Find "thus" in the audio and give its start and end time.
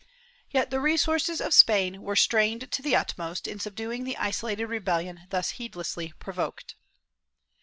5.29-5.51